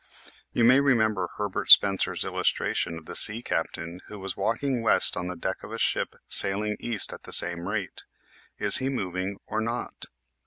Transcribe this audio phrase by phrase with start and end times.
[0.51, 5.27] You may remember Herbert Spencer's illustration of the sea captain who was walking west on
[5.27, 8.05] the deck of a ship sailing east at the same rate.
[8.57, 10.05] Is he moving or not?